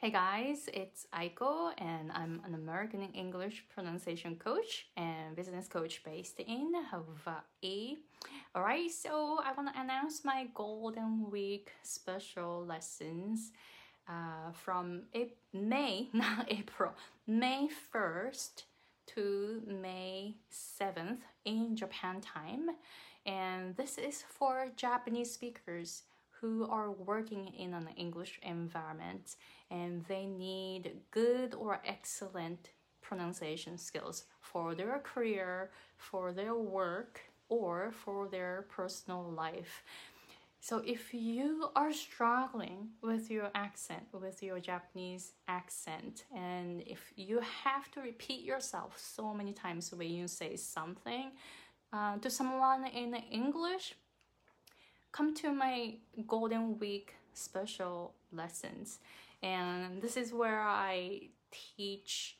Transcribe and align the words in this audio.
Hey 0.00 0.12
guys, 0.12 0.68
it's 0.72 1.08
Aiko 1.12 1.72
and 1.76 2.12
I'm 2.12 2.40
an 2.46 2.54
American 2.54 3.02
English 3.14 3.64
pronunciation 3.74 4.36
coach 4.36 4.86
and 4.96 5.34
business 5.34 5.66
coach 5.66 6.04
based 6.04 6.38
in 6.38 6.72
Hawaii. 6.92 7.96
Alright, 8.54 8.92
so 8.92 9.40
I 9.44 9.52
want 9.54 9.74
to 9.74 9.80
announce 9.80 10.24
my 10.24 10.46
Golden 10.54 11.28
Week 11.32 11.72
special 11.82 12.64
lessons 12.64 13.50
uh, 14.08 14.52
from 14.52 15.02
May, 15.52 16.10
not 16.12 16.46
April, 16.46 16.92
May 17.26 17.68
1st 17.92 18.62
to 19.16 19.62
May 19.66 20.36
7th 20.80 21.22
in 21.44 21.74
Japan 21.74 22.20
time. 22.20 22.70
And 23.26 23.76
this 23.76 23.98
is 23.98 24.22
for 24.28 24.68
Japanese 24.76 25.32
speakers 25.32 26.04
who 26.40 26.68
are 26.68 26.90
working 26.90 27.48
in 27.58 27.74
an 27.74 27.88
English 27.96 28.38
environment 28.42 29.36
and 29.70 30.04
they 30.06 30.26
need 30.26 30.92
good 31.10 31.54
or 31.54 31.80
excellent 31.84 32.70
pronunciation 33.02 33.78
skills 33.78 34.24
for 34.40 34.74
their 34.74 34.98
career, 34.98 35.70
for 35.96 36.32
their 36.32 36.54
work, 36.54 37.20
or 37.48 37.90
for 37.92 38.28
their 38.28 38.66
personal 38.68 39.22
life. 39.30 39.82
So 40.60 40.82
if 40.84 41.14
you 41.14 41.70
are 41.76 41.92
struggling 41.92 42.88
with 43.00 43.30
your 43.30 43.50
accent, 43.54 44.02
with 44.12 44.42
your 44.42 44.58
Japanese 44.58 45.32
accent, 45.46 46.24
and 46.34 46.82
if 46.86 47.12
you 47.16 47.40
have 47.64 47.90
to 47.92 48.00
repeat 48.00 48.44
yourself 48.44 48.98
so 48.98 49.32
many 49.32 49.52
times 49.52 49.92
when 49.92 50.10
you 50.10 50.28
say 50.28 50.56
something 50.56 51.30
uh, 51.92 52.18
to 52.18 52.28
someone 52.28 52.86
in 52.86 53.14
English, 53.14 53.94
come 55.12 55.34
to 55.34 55.52
my 55.52 55.94
Golden 56.26 56.78
Week 56.78 57.14
special 57.34 58.14
lessons. 58.32 58.98
And 59.42 60.02
this 60.02 60.16
is 60.16 60.32
where 60.32 60.60
I 60.60 61.28
teach 61.50 62.36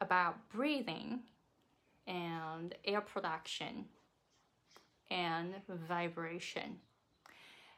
about 0.00 0.48
breathing 0.50 1.20
and 2.06 2.74
air 2.84 3.00
production 3.00 3.86
and 5.10 5.54
vibration. 5.68 6.78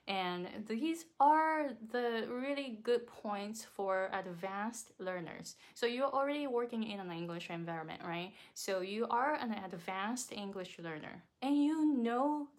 And 0.09 0.49
these 0.67 1.05
are 1.21 1.69
the 1.93 2.27
really 2.31 2.79
good 2.83 3.07
points 3.07 3.63
for 3.63 4.09
advanced 4.15 4.93
learners. 4.99 5.57
So 5.75 5.85
you're 5.85 6.11
already 6.11 6.47
working 6.47 6.83
in 6.83 6.99
an 6.99 7.13
English 7.13 7.51
environment, 7.51 8.01
right? 8.03 8.33
So 8.55 8.81
you 8.81 9.07
are 9.09 9.35
an 9.35 9.55
advanced 9.67 10.33
English 10.33 10.79
learner 10.79 11.23
and 11.43 11.63
you 11.63 11.88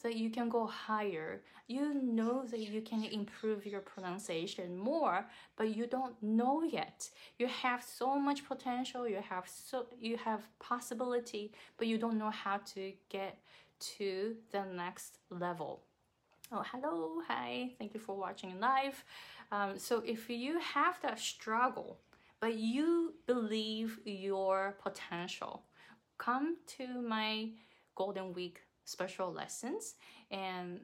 that 0.09 0.17
you 0.17 0.31
can 0.31 0.49
go 0.49 0.65
higher. 0.65 1.43
You 1.67 1.93
know 1.93 2.43
that 2.49 2.61
you 2.61 2.81
can 2.81 3.03
improve 3.03 3.63
your 3.63 3.81
pronunciation 3.81 4.75
more, 4.75 5.27
but 5.55 5.75
you 5.77 5.85
don't 5.85 6.15
know 6.23 6.63
yet. 6.63 7.07
You 7.37 7.45
have 7.45 7.83
so 7.83 8.17
much 8.17 8.43
potential, 8.43 9.07
you 9.07 9.21
have 9.29 9.45
so 9.47 9.85
you 10.01 10.17
have 10.17 10.41
possibility, 10.57 11.51
but 11.77 11.85
you 11.85 11.99
don't 11.99 12.17
know 12.17 12.31
how 12.31 12.57
to 12.73 12.91
get 13.09 13.37
to 13.97 14.35
the 14.51 14.63
next 14.83 15.19
level. 15.29 15.83
Oh, 16.51 16.63
hello, 16.71 17.21
hi, 17.27 17.73
thank 17.77 17.93
you 17.93 17.99
for 17.99 18.15
watching 18.17 18.59
live. 18.59 18.97
Um, 19.51 19.77
so 19.77 20.01
if 20.03 20.27
you 20.27 20.59
have 20.59 20.95
that 21.03 21.19
struggle, 21.19 21.99
but 22.39 22.55
you 22.55 23.13
believe 23.27 23.99
your 24.05 24.75
potential, 24.81 25.61
come 26.17 26.57
to 26.77 26.87
my 26.99 27.49
Golden 27.93 28.33
Week 28.33 28.61
special 28.89 29.31
lessons 29.31 29.95
and 30.31 30.81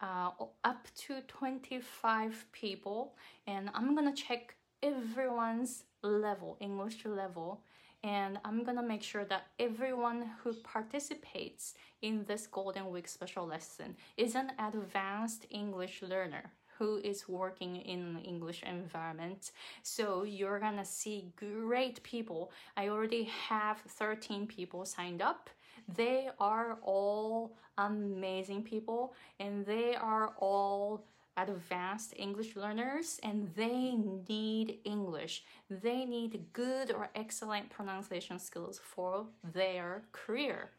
uh, 0.00 0.30
up 0.64 0.86
to 0.96 1.20
25 1.22 2.46
people 2.52 3.16
and 3.46 3.68
I'm 3.74 3.94
gonna 3.94 4.14
check 4.14 4.54
everyone's 4.82 5.84
level, 6.02 6.56
English 6.60 7.04
level 7.04 7.62
and 8.04 8.38
I'm 8.44 8.62
gonna 8.62 8.82
make 8.82 9.02
sure 9.02 9.24
that 9.24 9.48
everyone 9.58 10.30
who 10.42 10.52
participates 10.54 11.74
in 12.00 12.24
this 12.28 12.46
Golden 12.46 12.90
Week 12.90 13.08
special 13.08 13.44
lesson 13.44 13.96
is 14.16 14.36
an 14.36 14.52
advanced 14.58 15.46
English 15.50 16.02
learner 16.02 16.52
who 16.78 16.98
is 16.98 17.28
working 17.28 17.76
in 17.76 18.20
English 18.24 18.62
environment. 18.62 19.50
So 19.82 20.22
you're 20.22 20.60
gonna 20.60 20.84
see 20.84 21.32
great 21.34 22.00
people. 22.04 22.52
I 22.76 22.88
already 22.88 23.24
have 23.24 23.78
13 23.88 24.46
people 24.46 24.84
signed 24.84 25.20
up. 25.20 25.50
They 25.94 26.28
are 26.38 26.78
all 26.82 27.56
amazing 27.78 28.64
people 28.64 29.14
and 29.40 29.64
they 29.64 29.94
are 29.94 30.34
all 30.38 31.04
advanced 31.36 32.12
English 32.16 32.56
learners 32.56 33.20
and 33.22 33.48
they 33.54 33.94
need 34.28 34.80
English. 34.84 35.44
They 35.70 36.04
need 36.04 36.46
good 36.52 36.90
or 36.90 37.08
excellent 37.14 37.70
pronunciation 37.70 38.38
skills 38.38 38.80
for 38.82 39.26
their 39.42 40.02
career. 40.12 40.70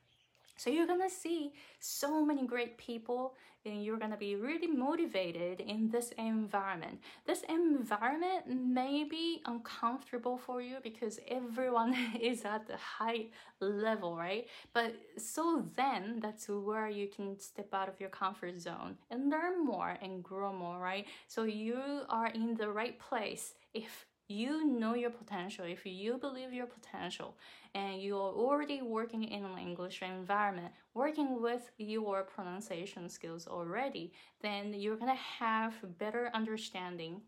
So 0.59 0.69
you're 0.69 0.87
gonna 0.87 1.09
see 1.09 1.53
so 1.79 2.25
many 2.25 2.45
great 2.45 2.77
people 2.77 3.35
and 3.63 3.81
you're 3.81 3.97
gonna 3.97 4.17
be 4.17 4.35
really 4.35 4.67
motivated 4.67 5.61
in 5.61 5.89
this 5.89 6.11
environment. 6.17 6.99
This 7.25 7.43
environment 7.47 8.43
may 8.45 9.05
be 9.05 9.41
uncomfortable 9.45 10.37
for 10.37 10.61
you 10.61 10.79
because 10.83 11.17
everyone 11.29 11.95
is 12.21 12.43
at 12.43 12.67
the 12.67 12.75
high 12.75 13.27
level, 13.61 14.17
right? 14.17 14.47
But 14.73 14.95
so 15.17 15.63
then 15.77 16.19
that's 16.21 16.49
where 16.49 16.89
you 16.89 17.07
can 17.07 17.39
step 17.39 17.73
out 17.73 17.87
of 17.87 17.97
your 18.01 18.09
comfort 18.09 18.59
zone 18.59 18.97
and 19.09 19.29
learn 19.29 19.65
more 19.65 19.97
and 20.01 20.21
grow 20.21 20.51
more, 20.51 20.77
right? 20.77 21.05
So 21.29 21.43
you 21.43 21.79
are 22.09 22.27
in 22.27 22.55
the 22.55 22.69
right 22.69 22.99
place 22.99 23.53
if 23.73 24.05
you 24.29 24.65
know 24.65 24.93
your 24.93 25.09
potential, 25.09 25.65
if 25.65 25.85
you 25.85 26.17
believe 26.17 26.53
your 26.53 26.67
potential, 26.67 27.35
and 27.73 28.01
you 28.01 28.15
are 28.15 28.31
already 28.31 28.81
working 28.81 29.23
in 29.23 29.43
an 29.43 29.57
English 29.57 30.01
environment, 30.01 30.71
working 30.93 31.41
with 31.41 31.71
your 31.77 32.23
pronunciation 32.23 33.09
skills 33.09 33.47
already, 33.47 34.13
then 34.41 34.73
you're 34.73 34.97
gonna 34.97 35.15
have 35.15 35.73
better 35.97 36.29
understanding 36.33 37.21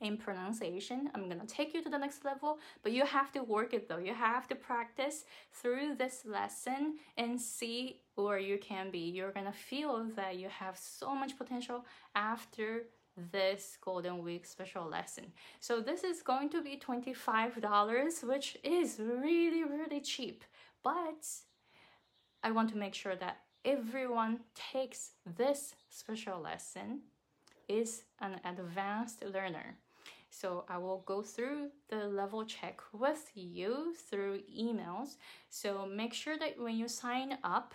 in 0.00 0.16
pronunciation. 0.16 1.10
I'm 1.14 1.28
gonna 1.28 1.46
take 1.46 1.74
you 1.74 1.82
to 1.82 1.90
the 1.90 1.98
next 1.98 2.24
level, 2.24 2.58
but 2.82 2.92
you 2.92 3.04
have 3.04 3.32
to 3.32 3.42
work 3.42 3.74
it 3.74 3.88
though. 3.88 3.98
You 3.98 4.14
have 4.14 4.46
to 4.48 4.54
practice 4.54 5.24
through 5.52 5.96
this 5.96 6.24
lesson 6.24 6.98
and 7.16 7.40
see 7.40 8.02
where 8.14 8.38
you 8.38 8.58
can 8.58 8.90
be. 8.90 9.00
You're 9.00 9.32
gonna 9.32 9.52
feel 9.52 10.04
that 10.16 10.36
you 10.36 10.48
have 10.48 10.78
so 10.78 11.14
much 11.14 11.36
potential 11.36 11.84
after 12.14 12.84
this 13.32 13.76
Golden 13.80 14.22
Week 14.22 14.46
special 14.46 14.86
lesson. 14.86 15.32
So 15.60 15.80
this 15.80 16.04
is 16.04 16.22
going 16.22 16.50
to 16.50 16.62
be 16.62 16.78
$25, 16.78 18.24
which 18.24 18.56
is 18.62 18.98
really, 18.98 19.64
really 19.64 20.00
cheap. 20.00 20.44
But 20.82 21.26
I 22.42 22.50
want 22.50 22.70
to 22.70 22.76
make 22.76 22.94
sure 22.94 23.16
that 23.16 23.38
everyone 23.64 24.40
takes 24.54 25.12
this 25.36 25.74
special 25.90 26.40
lesson 26.40 27.00
is 27.68 28.04
an 28.20 28.40
advanced 28.44 29.24
learner. 29.24 29.76
So 30.30 30.64
I 30.68 30.78
will 30.78 31.02
go 31.06 31.22
through 31.22 31.70
the 31.88 32.06
level 32.06 32.44
check 32.44 32.80
with 32.92 33.30
you 33.34 33.94
through 34.10 34.40
emails. 34.56 35.16
So 35.48 35.86
make 35.86 36.14
sure 36.14 36.38
that 36.38 36.58
when 36.58 36.76
you 36.76 36.88
sign 36.88 37.38
up, 37.42 37.74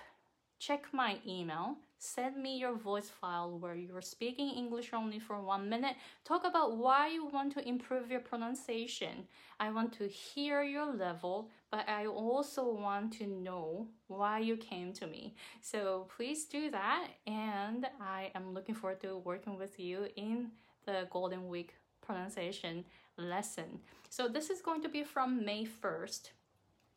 check 0.65 0.83
my 0.93 1.17
email 1.27 1.77
Send 2.05 2.35
me 2.35 2.57
your 2.57 2.75
voice 2.75 3.09
file 3.09 3.57
where 3.57 3.75
you're 3.75 4.01
speaking 4.01 4.49
English 4.49 4.89
only 4.91 5.19
for 5.19 5.39
one 5.39 5.69
minute. 5.69 5.95
Talk 6.25 6.43
about 6.43 6.75
why 6.75 7.07
you 7.07 7.25
want 7.27 7.53
to 7.53 7.65
improve 7.65 8.11
your 8.11 8.19
pronunciation. 8.19 9.25
I 9.57 9.71
want 9.71 9.93
to 9.93 10.09
hear 10.09 10.63
your 10.63 10.93
level, 10.93 11.49
but 11.71 11.87
I 11.87 12.07
also 12.07 12.73
want 12.73 13.13
to 13.19 13.25
know 13.25 13.87
why 14.07 14.39
you 14.39 14.57
came 14.57 14.91
to 14.95 15.07
me. 15.07 15.35
So 15.61 16.09
please 16.13 16.43
do 16.43 16.69
that. 16.71 17.07
And 17.25 17.87
I 18.01 18.31
am 18.35 18.53
looking 18.53 18.75
forward 18.75 18.99
to 19.03 19.19
working 19.19 19.57
with 19.57 19.79
you 19.79 20.09
in 20.17 20.51
the 20.85 21.07
Golden 21.09 21.47
Week 21.47 21.73
pronunciation 22.05 22.83
lesson. 23.17 23.79
So 24.09 24.27
this 24.27 24.49
is 24.49 24.61
going 24.61 24.81
to 24.81 24.89
be 24.89 25.05
from 25.05 25.45
May 25.45 25.65
1st 25.65 26.31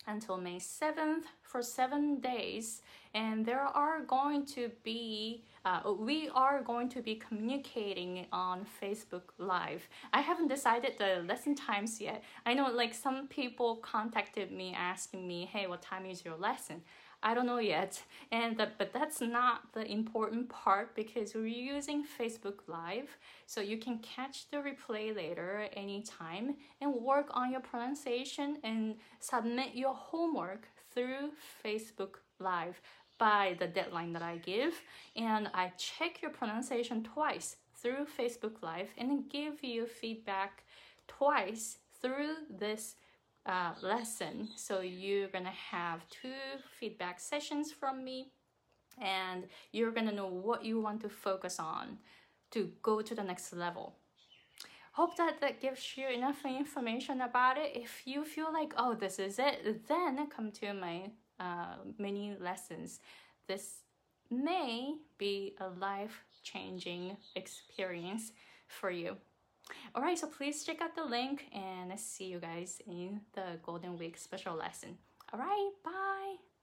until 0.06 0.37
May 0.37 0.56
7th 0.58 1.25
for 1.43 1.62
seven 1.62 2.20
days. 2.20 2.82
And 3.14 3.47
there 3.47 3.61
are 3.61 4.03
going 4.03 4.44
to 4.47 4.70
be, 4.82 5.44
uh, 5.64 5.93
we 5.99 6.29
are 6.35 6.62
going 6.62 6.88
to 6.91 7.00
be 7.00 7.14
communicating 7.14 8.26
on 8.32 8.67
Facebook 8.82 9.23
Live. 9.38 9.88
I 10.12 10.20
haven't 10.20 10.49
decided 10.49 10.99
the 10.99 11.25
lesson 11.26 11.55
times 11.55 12.00
yet. 12.00 12.23
I 12.44 12.55
know 12.55 12.70
like 12.70 12.94
some 12.94 13.26
people 13.29 13.76
contacted 13.76 14.53
me 14.53 14.75
asking 14.76 15.26
me, 15.26 15.49
hey, 15.50 15.67
what 15.67 15.82
time 15.82 16.06
is 16.06 16.25
your 16.25 16.37
lesson? 16.37 16.82
I 17.26 17.34
don't 17.34 17.46
know 17.46 17.58
yet. 17.58 18.00
And 18.31 18.56
the, 18.56 18.69
but 18.78 18.93
that's 18.93 19.20
not 19.20 19.73
the 19.75 19.84
important 19.84 20.49
part 20.49 20.94
because 20.94 21.34
we're 21.34 21.49
using 21.49 22.05
Facebook 22.05 22.69
Live, 22.69 23.08
so 23.46 23.61
you 23.61 23.78
can 23.78 23.99
catch 23.99 24.49
the 24.49 24.58
replay 24.58 25.14
later 25.14 25.69
anytime 25.73 26.55
and 26.81 26.94
work 26.94 27.26
on 27.32 27.50
your 27.50 27.62
pronunciation 27.62 28.58
and 28.62 28.94
submit 29.19 29.75
your 29.75 29.93
homework 29.93 30.69
through 30.94 31.32
Facebook 31.64 32.20
Live 32.38 32.81
by 33.19 33.56
the 33.58 33.67
deadline 33.67 34.12
that 34.12 34.22
I 34.22 34.37
give. 34.37 34.75
And 35.17 35.50
I 35.52 35.72
check 35.76 36.22
your 36.22 36.31
pronunciation 36.31 37.02
twice 37.02 37.56
through 37.75 38.06
Facebook 38.17 38.62
Live 38.62 38.90
and 38.96 39.29
give 39.29 39.64
you 39.64 39.87
feedback 39.87 40.62
twice 41.08 41.79
through 42.00 42.34
this 42.49 42.94
uh, 43.46 43.72
lesson. 43.82 44.48
So 44.56 44.81
you're 44.81 45.28
gonna 45.28 45.50
have 45.70 46.08
two 46.08 46.32
feedback 46.78 47.20
sessions 47.20 47.72
from 47.72 48.04
me 48.04 48.32
and 49.00 49.44
you're 49.72 49.93
gonna 49.93 50.12
know 50.12 50.26
what 50.26 50.64
you 50.64 50.81
want 50.81 51.00
to 51.02 51.08
focus 51.08 51.58
on 51.58 51.98
to 52.50 52.70
go 52.82 53.02
to 53.02 53.14
the 53.14 53.22
next 53.22 53.52
level. 53.52 53.94
Hope 54.93 55.16
that 55.19 55.40
that 55.43 55.60
gives 55.60 55.96
you 55.96 56.08
enough 56.08 56.44
information 56.46 57.20
about 57.20 57.58
it. 57.58 57.72
If 57.75 58.02
you 58.06 58.25
feel 58.25 58.50
like, 58.50 58.72
oh, 58.78 58.94
this 58.94 59.19
is 59.19 59.38
it, 59.38 59.87
then 59.88 60.26
come 60.28 60.50
to 60.52 60.72
my 60.72 61.10
uh, 61.38 61.76
mini 61.98 62.34
lessons. 62.40 63.00
This 63.46 63.82
may 64.31 64.94
be 65.19 65.54
a 65.60 65.69
life 65.69 66.25
changing 66.43 67.16
experience 67.34 68.32
for 68.69 68.90
you. 68.90 69.16
All 69.95 70.03
right, 70.03 70.19
so 70.19 70.27
please 70.27 70.65
check 70.65 70.81
out 70.81 70.95
the 70.95 71.05
link 71.05 71.47
and 71.53 71.99
see 71.99 72.27
you 72.27 72.39
guys 72.39 72.81
in 72.87 73.21
the 73.33 73.59
Golden 73.63 73.97
Week 73.97 74.17
special 74.17 74.55
lesson. 74.55 74.99
All 75.33 75.39
right, 75.41 75.71
bye. 75.85 76.56